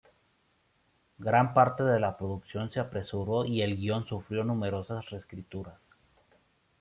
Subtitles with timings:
[1.19, 5.79] Gran parte de la producción se apresuró y el guion sufrió numerosas reescrituras.